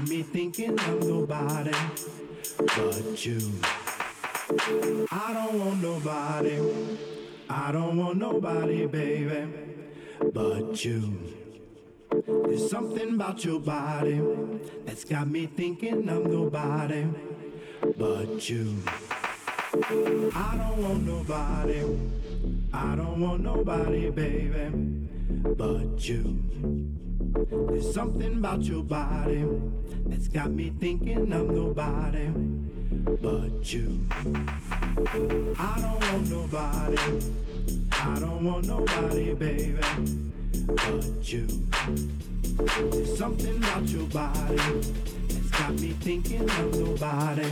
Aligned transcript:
Got 0.00 0.08
me 0.08 0.22
thinking 0.22 0.80
I'm 0.80 1.00
nobody 1.00 1.76
but 2.56 3.26
you. 3.26 3.38
I 5.12 5.32
don't 5.34 5.58
want 5.60 5.82
nobody. 5.82 6.58
I 7.50 7.72
don't 7.72 7.98
want 7.98 8.16
nobody, 8.16 8.86
baby, 8.86 9.52
but 10.32 10.82
you. 10.86 11.18
There's 12.26 12.70
something 12.70 13.14
about 13.14 13.44
your 13.44 13.60
body 13.60 14.22
that's 14.86 15.04
got 15.04 15.28
me 15.28 15.44
thinking 15.46 16.08
I'm 16.08 16.30
nobody 16.30 17.04
but 17.98 18.48
you. 18.48 18.76
I 20.34 20.56
don't 20.56 20.82
want 20.82 21.06
nobody. 21.06 21.84
I 22.72 22.96
don't 22.96 23.20
want 23.20 23.42
nobody, 23.42 24.08
baby, 24.08 24.70
but 25.58 26.08
you. 26.08 27.09
There's 27.32 27.94
something 27.94 28.38
about 28.38 28.62
your 28.62 28.82
body 28.82 29.44
that's 30.06 30.26
got 30.26 30.50
me 30.50 30.72
thinking 30.80 31.32
I'm 31.32 31.54
nobody 31.54 32.26
but 33.22 33.72
you. 33.72 34.04
I 35.58 35.78
don't 35.80 36.00
want 36.12 36.30
nobody. 36.30 37.22
I 37.92 38.18
don't 38.18 38.44
want 38.44 38.66
nobody, 38.66 39.34
baby, 39.34 39.78
but 40.66 41.32
you. 41.32 41.46
There's 42.90 43.16
something 43.16 43.56
about 43.58 43.88
your 43.88 44.06
body 44.06 44.56
that's 44.56 45.50
got 45.50 45.72
me 45.74 45.90
thinking 46.00 46.50
I'm 46.50 46.70
nobody 46.72 47.48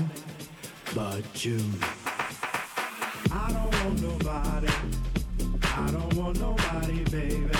but 0.92 1.44
you. 1.44 1.60
I 3.30 3.52
don't 3.52 3.84
want 3.84 4.02
nobody. 4.02 4.72
I 5.62 5.90
don't 5.92 6.14
want 6.14 6.40
nobody, 6.40 7.04
baby, 7.04 7.50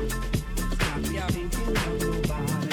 me 0.00 0.08
thinking 1.28 1.76
I'm 1.76 1.98
nobody. 1.98 2.69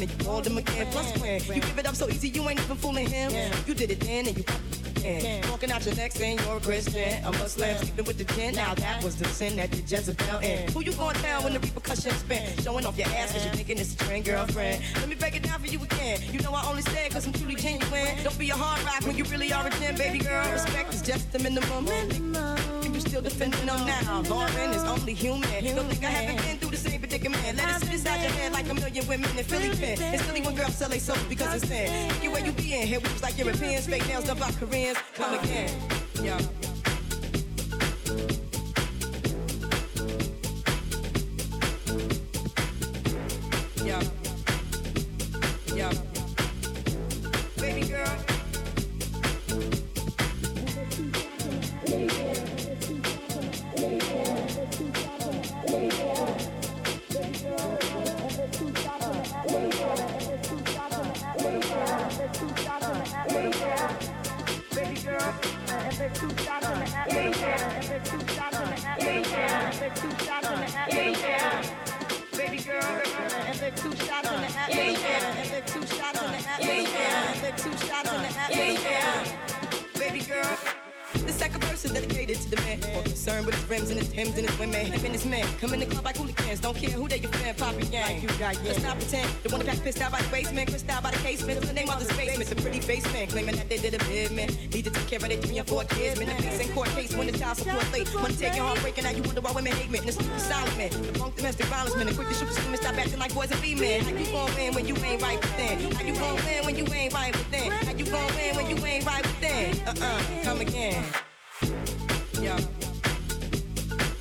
Wasn't 0.00 0.12
and 0.12 0.20
you 0.20 0.26
called 0.26 0.46
him 0.46 0.58
again. 0.58 0.86
Plus 0.90 1.48
you 1.48 1.60
give 1.60 1.78
it 1.78 1.86
up 1.86 1.94
so 1.94 2.08
easy, 2.08 2.28
you 2.28 2.48
ain't 2.48 2.60
even 2.60 2.76
fooling 2.76 3.08
him. 3.08 3.32
You 3.66 3.74
did 3.74 3.90
it 3.90 4.00
then 4.00 4.26
and 4.26 4.36
you 4.36 4.44
again. 4.96 5.42
Walking 5.50 5.70
out 5.70 5.84
your 5.84 5.94
next 5.94 6.16
saying 6.16 6.38
you're 6.38 6.56
a 6.56 6.60
Christian, 6.60 7.24
I'm 7.24 7.34
a 7.34 7.38
Muslim, 7.38 7.76
sleeping 7.76 8.04
with 8.04 8.18
the 8.18 8.24
gin. 8.34 8.54
Now 8.54 8.74
that 8.74 9.04
was 9.04 9.16
the 9.16 9.28
sin 9.28 9.56
that 9.56 9.70
did 9.70 9.90
Jezebel 9.90 10.38
in. 10.38 10.70
Who 10.72 10.82
you 10.82 10.92
going 10.92 11.20
down 11.20 11.44
when 11.44 11.52
the 11.52 11.60
repercussions 11.60 12.16
spin? 12.16 12.56
Showing 12.62 12.86
off 12.86 12.96
your 12.96 13.08
ass 13.08 13.32
cause 13.32 13.44
you're 13.44 13.54
thinking 13.54 13.78
it's 13.78 13.94
a 13.94 13.98
trend 13.98 14.24
girlfriend. 14.24 14.82
Let 14.96 15.08
me 15.08 15.14
break 15.16 15.36
it 15.36 15.42
down 15.42 15.60
for 15.60 15.66
you 15.66 15.82
again. 15.82 16.20
You 16.32 16.40
know 16.40 16.52
I 16.52 16.64
only 16.68 16.82
say 16.82 17.06
it 17.06 17.12
cause 17.12 17.26
I'm 17.26 17.32
truly 17.32 17.56
genuine. 17.56 18.22
Don't 18.22 18.38
be 18.38 18.50
a 18.50 18.54
hard 18.54 18.82
rock 18.84 19.06
when 19.06 19.16
you 19.16 19.24
really 19.24 19.52
are 19.52 19.66
a 19.66 19.70
gem, 19.70 19.96
baby 19.96 20.18
girl. 20.18 20.50
Respect 20.52 20.94
is 20.94 21.02
just 21.02 21.30
the 21.32 21.38
minimum. 21.38 21.88
And 21.88 22.94
you 22.94 23.00
still 23.00 23.22
defending 23.22 23.66
them 23.66 23.86
now. 23.86 24.22
Lauryn 24.22 24.74
is 24.74 24.84
only 24.84 25.14
human. 25.14 25.42
Don't 25.64 25.88
think 25.88 26.04
I 26.04 26.10
haven't 26.10 26.44
been 26.46 26.59
sit 27.90 28.12
inside 28.12 28.22
your 28.22 28.32
head 28.32 28.52
like 28.52 28.68
a 28.70 28.74
million 28.74 29.06
women 29.06 29.38
in 29.38 29.44
Philly 29.44 29.70
pen. 29.70 30.14
It's 30.14 30.24
silly 30.24 30.40
when 30.42 30.54
girls 30.54 30.76
sell 30.76 30.88
they 30.88 30.98
soul 30.98 31.16
because 31.28 31.54
it's 31.54 31.66
thin. 31.66 32.22
You 32.22 32.30
where 32.30 32.44
you 32.44 32.52
be 32.52 32.74
in 32.74 32.86
here, 32.86 33.00
we 33.00 33.08
was 33.12 33.22
like 33.22 33.36
Europeans, 33.38 33.86
fake 33.86 34.06
nails 34.06 34.24
done 34.24 34.38
by 34.38 34.50
Koreans. 34.52 34.98
Come 35.14 35.38
again. 35.38 35.70
Yeah. 36.22 36.59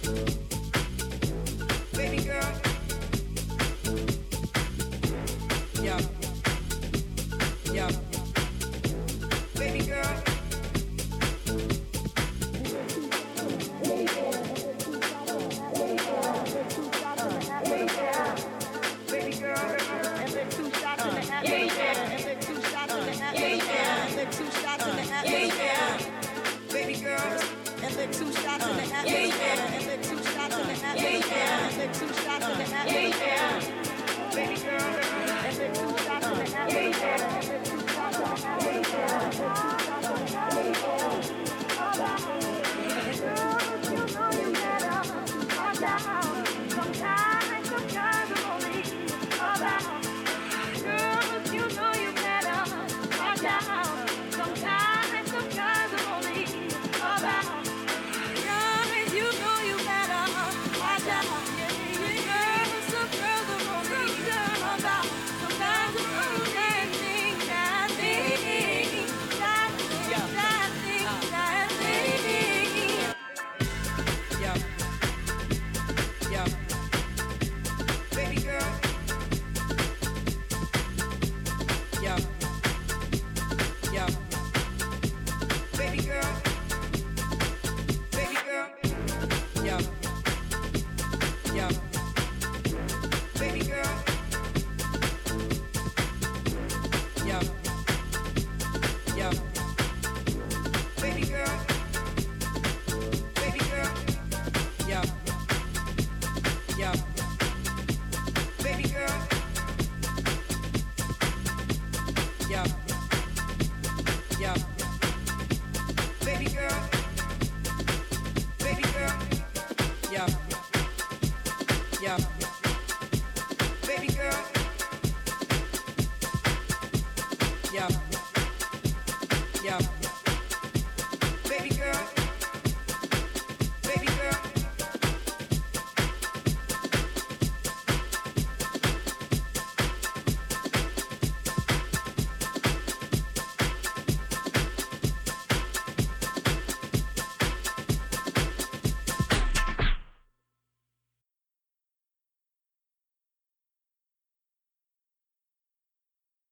Baby 0.10 0.49